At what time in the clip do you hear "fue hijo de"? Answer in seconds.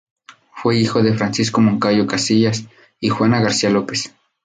0.55-1.13